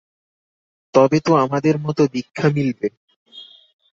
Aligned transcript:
তবে 0.93 1.17
তো 1.19 1.31
আমাদের 1.35 1.75
মত 1.77 1.97
ভিক্ষা 2.13 2.47
মিলবে। 2.49 2.87